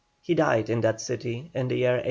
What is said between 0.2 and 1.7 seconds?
died in that city in